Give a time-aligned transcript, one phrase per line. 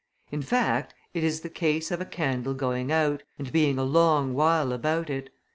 [0.31, 4.33] In fact, it is the case of a candle going out, and being a long
[4.33, 5.29] while about it.